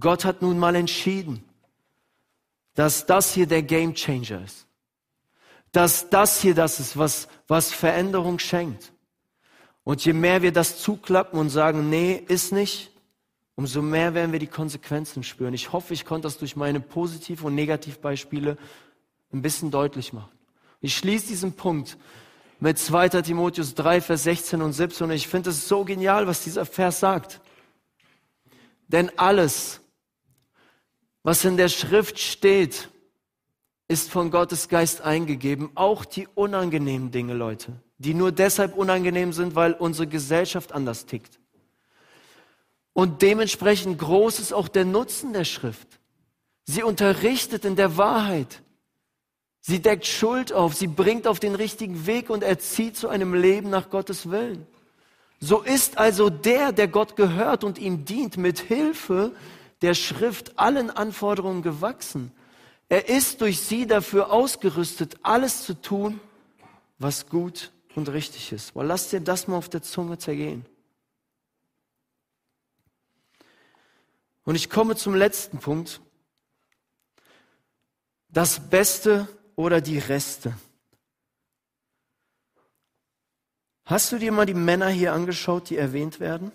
[0.00, 1.44] Gott hat nun mal entschieden,
[2.72, 4.66] dass das hier der Game Changer ist.
[5.72, 8.92] dass das hier das ist, was, was Veränderung schenkt.
[9.84, 12.90] Und je mehr wir das zuklappen und sagen, nee, ist nicht,
[13.54, 15.52] umso mehr werden wir die Konsequenzen spüren.
[15.52, 18.56] Ich hoffe, ich konnte das durch meine Positiv- und Negativbeispiele
[19.34, 20.32] ein bisschen deutlich machen.
[20.80, 21.98] Ich schließe diesen Punkt
[22.60, 23.08] mit 2.
[23.22, 27.00] Timotheus 3, Vers 16 und 17 und ich finde es so genial, was dieser Vers
[27.00, 27.40] sagt.
[28.88, 29.80] Denn alles,
[31.22, 32.88] was in der Schrift steht,
[33.86, 39.54] ist von Gottes Geist eingegeben, auch die unangenehmen Dinge, Leute, die nur deshalb unangenehm sind,
[39.54, 41.38] weil unsere Gesellschaft anders tickt.
[42.92, 46.00] Und dementsprechend groß ist auch der Nutzen der Schrift.
[46.64, 48.62] Sie unterrichtet in der Wahrheit.
[49.60, 53.70] Sie deckt Schuld auf, sie bringt auf den richtigen Weg und erzieht zu einem Leben
[53.70, 54.66] nach Gottes Willen.
[55.40, 59.32] So ist also der, der Gott gehört und ihm dient, mit Hilfe
[59.82, 62.32] der Schrift allen Anforderungen gewachsen.
[62.88, 66.20] Er ist durch sie dafür ausgerüstet, alles zu tun,
[66.98, 68.74] was gut und richtig ist.
[68.74, 70.64] Well, lass dir das mal auf der Zunge zergehen.
[74.44, 76.00] Und ich komme zum letzten Punkt.
[78.30, 80.54] Das Beste oder die Reste.
[83.84, 86.52] Hast du dir mal die Männer hier angeschaut, die erwähnt werden?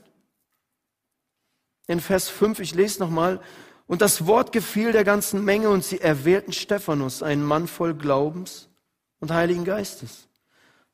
[1.88, 3.42] In Vers 5, ich lese nochmal,
[3.88, 8.70] und das Wort gefiel der ganzen Menge und sie erwählten Stephanus, einen Mann voll Glaubens
[9.20, 10.30] und Heiligen Geistes,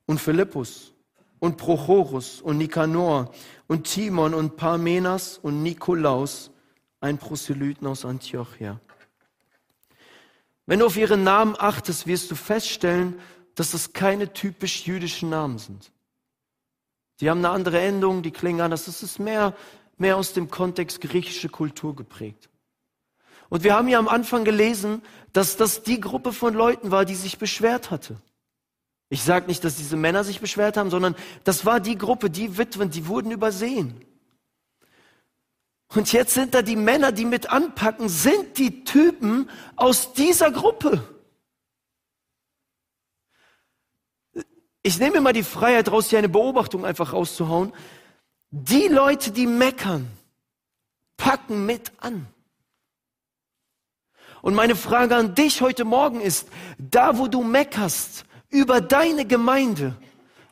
[0.07, 0.93] und Philippus
[1.37, 3.31] und Prochorus und Nikanor
[3.67, 6.49] und Timon und Parmenas und Nikolaus,
[7.01, 8.81] ein Proselyten aus Antiochia.
[10.69, 13.19] Wenn du auf ihre Namen achtest, wirst du feststellen,
[13.55, 15.91] dass das keine typisch jüdischen Namen sind.
[17.19, 18.85] Die haben eine andere Endung, die klingen anders.
[18.85, 19.55] Das ist mehr,
[19.97, 22.49] mehr aus dem Kontext griechische Kultur geprägt.
[23.49, 25.01] Und wir haben ja am Anfang gelesen,
[25.33, 28.21] dass das die Gruppe von Leuten war, die sich beschwert hatte.
[29.09, 32.59] Ich sage nicht, dass diese Männer sich beschwert haben, sondern das war die Gruppe, die
[32.59, 34.05] Witwen, die wurden übersehen.
[35.95, 41.03] Und jetzt sind da die Männer, die mit anpacken, sind die Typen aus dieser Gruppe.
[44.83, 47.73] Ich nehme mir mal die Freiheit raus, hier eine Beobachtung einfach rauszuhauen.
[48.51, 50.07] Die Leute, die meckern,
[51.17, 52.27] packen mit an.
[54.41, 56.47] Und meine Frage an dich heute Morgen ist,
[56.77, 59.95] da wo du meckerst über deine Gemeinde,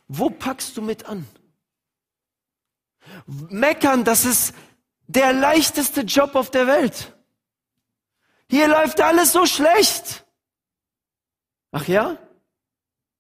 [0.08, 1.28] wo packst du mit an?
[3.50, 4.54] Meckern, das ist
[5.08, 7.14] der leichteste Job auf der Welt.
[8.50, 10.26] Hier läuft alles so schlecht.
[11.72, 12.18] Ach ja?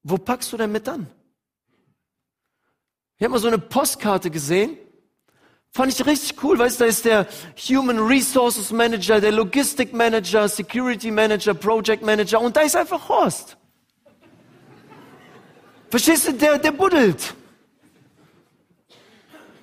[0.04, 1.10] Wo packst du denn mit an?
[3.18, 4.78] Ich habe mal so eine Postkarte gesehen
[5.78, 7.28] Fand ich richtig cool, weißt du, da ist der
[7.70, 13.58] Human Resources Manager, der Logistik Manager, Security Manager, Project Manager und da ist einfach Horst.
[15.90, 17.36] Verstehst du, der, der buddelt.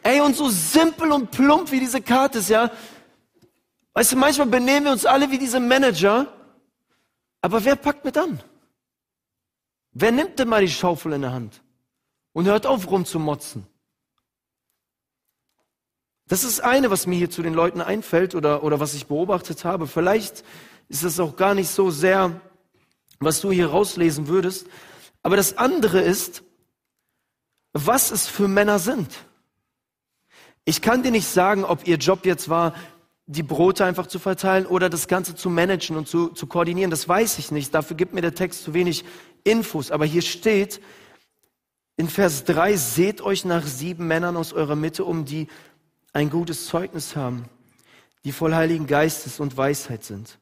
[0.05, 2.71] Ey, und so simpel und plump wie diese Karte ist, ja.
[3.95, 6.31] Weißt du, manchmal benehmen wir uns alle wie diese Manager,
[7.41, 8.39] aber wer packt mit an?
[9.93, 11.63] Wer nimmt denn mal die Schaufel in der Hand
[12.35, 13.67] und hört auf rumzumotzen?
[16.27, 19.65] Das ist eine, was mir hier zu den Leuten einfällt oder, oder was ich beobachtet
[19.65, 19.87] habe.
[19.87, 20.45] Vielleicht
[20.89, 22.41] ist das auch gar nicht so sehr,
[23.21, 24.67] was du hier rauslesen würdest.
[25.23, 26.43] Aber das andere ist,
[27.73, 29.11] was es für Männer sind.
[30.65, 32.75] Ich kann dir nicht sagen, ob ihr Job jetzt war,
[33.27, 36.91] die Brote einfach zu verteilen oder das Ganze zu managen und zu, zu koordinieren.
[36.91, 37.75] Das weiß ich nicht.
[37.75, 39.05] Dafür gibt mir der Text zu wenig
[39.45, 39.91] Infos.
[39.91, 40.81] Aber hier steht
[41.97, 45.49] in Vers 3, seht euch nach sieben Männern aus eurer Mitte um, die
[46.13, 47.45] ein gutes Zeugnis haben,
[48.25, 50.39] die voll Heiligen Geistes und Weisheit sind.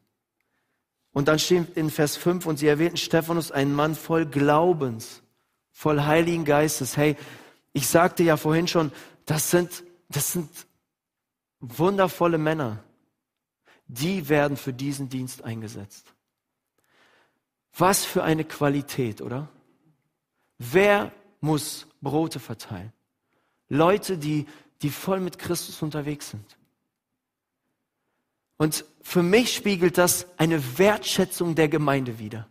[1.13, 5.23] Und dann steht in Vers 5, und sie erwähnten Stephanus, einen Mann voll Glaubens,
[5.71, 6.97] voll Heiligen Geistes.
[6.97, 7.17] Hey,
[7.73, 8.93] ich sagte ja vorhin schon,
[9.27, 9.85] das sind,
[10.17, 10.51] das sind
[11.61, 12.83] wundervolle Männer.
[13.87, 16.07] Die werden für diesen Dienst eingesetzt.
[17.77, 19.49] Was für eine Qualität, oder?
[20.59, 22.93] Wer muss Brote verteilen?
[23.69, 24.47] Leute, die
[24.83, 26.57] die voll mit Christus unterwegs sind.
[28.57, 32.49] Und für mich spiegelt das eine Wertschätzung der Gemeinde wider.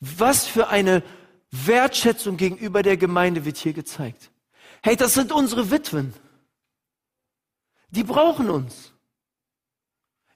[0.00, 1.02] Was für eine
[1.50, 4.30] Wertschätzung gegenüber der Gemeinde wird hier gezeigt.
[4.82, 6.14] Hey, das sind unsere Witwen.
[7.90, 8.92] Die brauchen uns.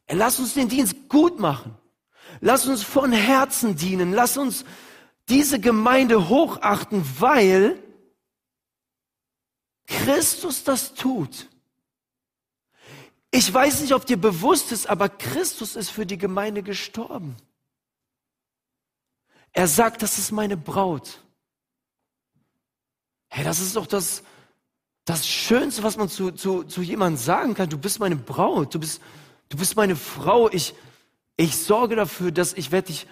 [0.09, 1.76] Lass uns den Dienst gut machen.
[2.40, 4.12] Lass uns von Herzen dienen.
[4.12, 4.64] Lass uns
[5.28, 7.82] diese Gemeinde hochachten, weil
[9.86, 11.48] Christus das tut.
[13.30, 17.36] Ich weiß nicht, ob dir bewusst ist, aber Christus ist für die Gemeinde gestorben.
[19.52, 21.20] Er sagt, das ist meine Braut.
[23.28, 24.22] Hey, das ist doch das,
[25.05, 27.68] das Schönste, was man zu, zu, zu jemandem sagen kann.
[27.68, 29.02] Du bist meine Braut, du bist,
[29.48, 30.50] du bist meine Frau.
[30.50, 30.74] Ich,
[31.36, 33.07] ich sorge dafür, dass ich werde dich,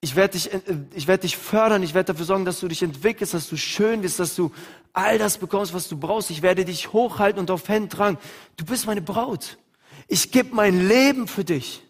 [0.00, 0.60] ich werde dich, äh,
[0.94, 1.82] ich werde dich fördern.
[1.82, 4.52] Ich werde dafür sorgen, dass du dich entwickelst, dass du schön bist, dass du
[4.92, 6.30] all das bekommst, was du brauchst.
[6.30, 8.18] Ich werde dich hochhalten und auf Händen tragen.
[8.56, 9.58] Du bist meine Braut.
[10.06, 11.82] Ich gebe mein Leben für dich.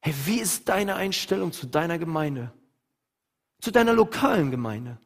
[0.00, 2.52] Hey, wie ist deine Einstellung zu deiner Gemeinde?
[3.62, 4.98] Zu deiner lokalen Gemeinde?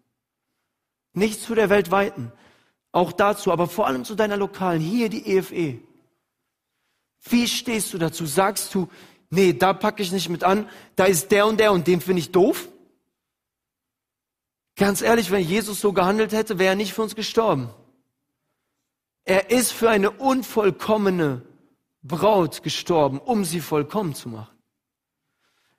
[1.12, 2.32] Nicht zu der weltweiten.
[2.92, 4.80] Auch dazu, aber vor allem zu deiner lokalen.
[4.80, 5.78] Hier die EFE.
[7.24, 8.26] Wie stehst du dazu?
[8.26, 8.88] Sagst du,
[9.30, 12.20] nee, da packe ich nicht mit an, da ist der und der und den finde
[12.20, 12.68] ich doof?
[14.76, 17.70] Ganz ehrlich, wenn Jesus so gehandelt hätte, wäre er nicht für uns gestorben.
[19.24, 21.42] Er ist für eine unvollkommene
[22.02, 24.56] Braut gestorben, um sie vollkommen zu machen.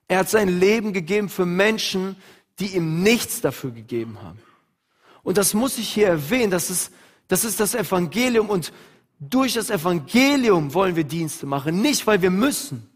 [0.06, 2.16] Er hat sein Leben gegeben für Menschen,
[2.58, 4.38] die ihm nichts dafür gegeben haben.
[5.22, 6.92] Und das muss ich hier erwähnen, das ist,
[7.28, 8.72] das ist das Evangelium und
[9.18, 12.88] durch das Evangelium wollen wir Dienste machen, nicht weil wir müssen,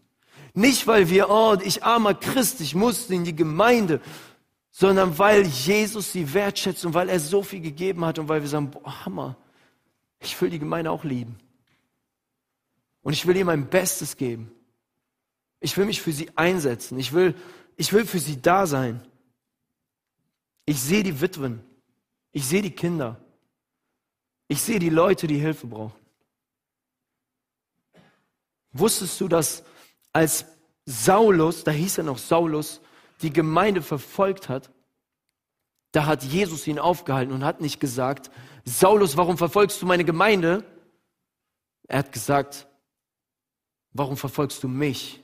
[0.53, 4.01] nicht weil wir, oh, ich armer Christ, ich musste in die Gemeinde,
[4.71, 8.49] sondern weil Jesus sie wertschätzt und weil er so viel gegeben hat und weil wir
[8.49, 9.37] sagen, boah, Hammer,
[10.19, 11.37] ich will die Gemeinde auch lieben.
[13.01, 14.51] Und ich will ihr mein Bestes geben.
[15.59, 16.97] Ich will mich für sie einsetzen.
[16.97, 17.35] Ich will,
[17.77, 19.05] ich will für sie da sein.
[20.65, 21.61] Ich sehe die Witwen.
[22.35, 23.17] Ich sehe die Kinder.
[24.49, 25.97] Ich sehe die Leute, die Hilfe brauchen.
[28.73, 29.63] Wusstest du, dass
[30.11, 30.45] als
[30.85, 32.81] Saulus, da hieß er noch Saulus,
[33.21, 34.69] die Gemeinde verfolgt hat,
[35.93, 38.29] da hat Jesus ihn aufgehalten und hat nicht gesagt,
[38.65, 40.65] Saulus, warum verfolgst du meine Gemeinde?
[41.87, 42.67] Er hat gesagt,
[43.93, 45.23] warum verfolgst du mich?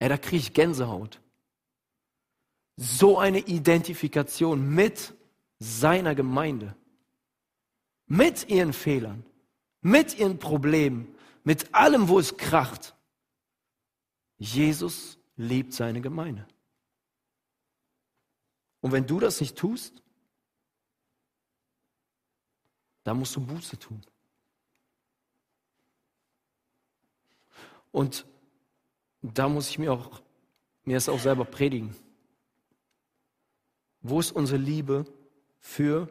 [0.00, 1.20] Ja, da kriege ich Gänsehaut.
[2.76, 5.14] So eine Identifikation mit
[5.58, 6.76] seiner Gemeinde,
[8.06, 9.24] mit ihren Fehlern,
[9.80, 11.14] mit ihren Problemen,
[11.44, 12.94] mit allem, wo es kracht.
[14.38, 16.46] Jesus liebt seine Gemeinde.
[18.80, 20.02] Und wenn du das nicht tust,
[23.04, 24.02] dann musst du Buße tun.
[27.92, 28.26] Und
[29.22, 30.20] da muss ich mir auch,
[30.84, 31.94] mir das auch selber predigen.
[34.04, 35.06] Wo ist unsere Liebe
[35.60, 36.08] für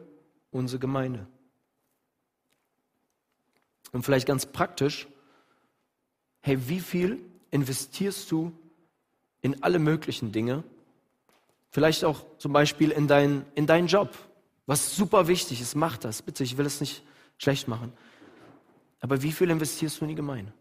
[0.50, 1.26] unsere Gemeinde?
[3.92, 5.06] Und vielleicht ganz praktisch,
[6.40, 7.20] hey, wie viel
[7.52, 8.52] investierst du
[9.42, 10.64] in alle möglichen Dinge?
[11.70, 14.12] Vielleicht auch zum Beispiel in, dein, in deinen Job,
[14.66, 17.04] was super wichtig ist, mach das, bitte, ich will es nicht
[17.38, 17.92] schlecht machen.
[18.98, 20.52] Aber wie viel investierst du in die Gemeinde?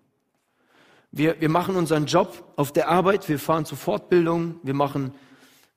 [1.12, 5.16] Wir, wir machen unseren Job auf der Arbeit, wir fahren zu Fortbildungen, wir machen,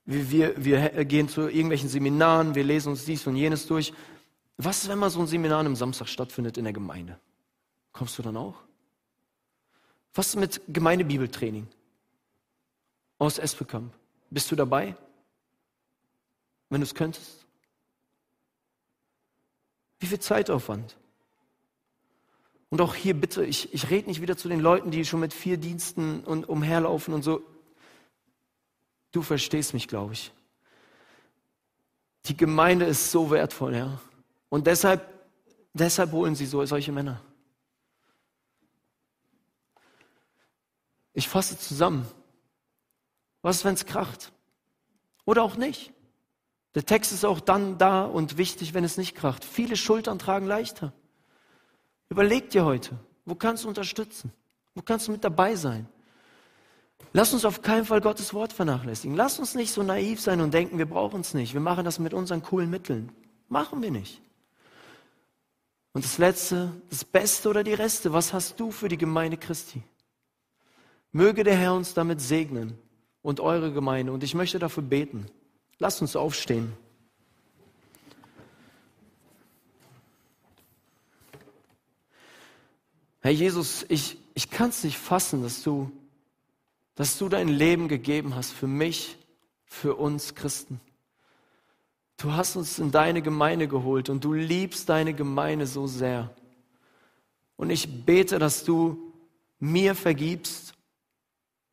[0.07, 3.93] wir, wir, wir gehen zu irgendwelchen Seminaren, wir lesen uns dies und jenes durch.
[4.57, 7.19] Was ist, wenn mal so ein Seminar am Samstag stattfindet in der Gemeinde?
[7.93, 8.55] Kommst du dann auch?
[10.15, 11.67] Was ist mit Gemeindebibeltraining
[13.19, 13.93] aus Espekamp?
[14.31, 14.97] Bist du dabei?
[16.71, 17.45] Wenn du es könntest?
[19.99, 20.97] Wie viel Zeitaufwand?
[22.71, 25.33] Und auch hier bitte, ich, ich rede nicht wieder zu den Leuten, die schon mit
[25.33, 27.43] vier Diensten und umherlaufen und so.
[29.17, 30.31] Du verstehst mich, glaube ich.
[32.27, 33.99] Die Gemeinde ist so wertvoll, ja.
[34.51, 35.09] Und deshalb,
[35.73, 37.23] deshalb holen sie so, solche Männer.
[41.15, 42.07] Ich fasse zusammen.
[43.41, 44.33] Was wenn es kracht?
[45.25, 45.95] Oder auch nicht?
[46.75, 49.47] Der Text ist auch dann da und wichtig, wenn es nicht kracht.
[49.47, 50.93] Viele Schultern tragen leichter.
[52.11, 54.31] Überleg dir heute, wo kannst du unterstützen?
[54.75, 55.89] Wo kannst du mit dabei sein?
[57.13, 59.17] Lass uns auf keinen Fall Gottes Wort vernachlässigen.
[59.17, 61.55] Lass uns nicht so naiv sein und denken, wir brauchen es nicht.
[61.55, 63.11] Wir machen das mit unseren coolen Mitteln.
[63.49, 64.21] Machen wir nicht.
[65.93, 69.83] Und das Letzte, das Beste oder die Reste, was hast du für die Gemeinde Christi?
[71.11, 72.79] Möge der Herr uns damit segnen
[73.23, 74.13] und eure Gemeinde.
[74.13, 75.27] Und ich möchte dafür beten.
[75.79, 76.75] Lasst uns aufstehen.
[83.21, 85.91] Herr Jesus, ich, ich kann es nicht fassen, dass du,
[86.97, 89.17] dass du dein Leben gegeben hast für mich,
[89.65, 90.81] für uns Christen.
[92.17, 96.35] Du hast uns in deine Gemeinde geholt und du liebst deine Gemeinde so sehr.
[97.57, 99.13] Und ich bete, dass du
[99.61, 100.75] mir vergibst,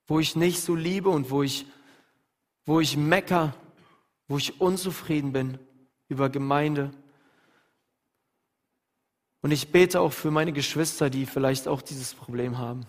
[0.06, 1.66] wo ich nicht so liebe und wo ich,
[2.66, 3.56] wo ich mecker,
[4.28, 5.58] wo ich unzufrieden bin
[6.08, 6.92] über Gemeinde
[9.44, 12.86] und ich bete auch für meine Geschwister, die vielleicht auch dieses Problem haben.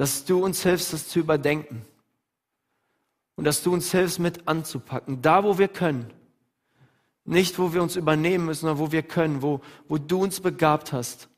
[0.00, 1.84] Dass du uns hilfst, das zu überdenken.
[3.36, 6.10] Und dass du uns hilfst, mit anzupacken, da wo wir können.
[7.26, 10.94] Nicht, wo wir uns übernehmen müssen, sondern wo wir können, wo, wo du uns begabt
[10.94, 11.28] hast.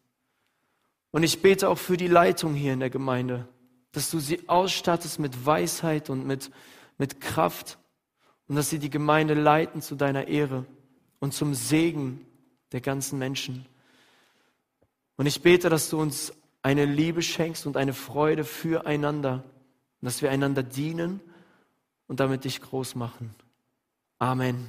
[1.10, 3.48] Und ich bete auch für die Leitung hier in der Gemeinde,
[3.90, 6.52] dass du sie ausstattest mit Weisheit und mit,
[6.98, 7.78] mit Kraft
[8.46, 10.66] und dass sie die Gemeinde leiten zu deiner Ehre
[11.18, 12.24] und zum Segen
[12.70, 13.66] der ganzen Menschen.
[15.16, 16.32] Und ich bete, dass du uns
[16.62, 19.42] eine Liebe schenkst und eine Freude füreinander,
[20.00, 21.20] dass wir einander dienen
[22.06, 23.34] und damit dich groß machen.
[24.18, 24.68] Amen.